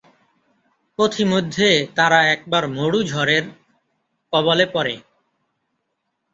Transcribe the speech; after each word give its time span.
পথিমধ্যে 0.99 1.69
তারা 1.95 2.19
একবার 2.25 2.63
মরু 2.67 2.99
ঝড়ের 3.03 3.43
কবলে 4.33 4.65
পরে। 4.65 4.95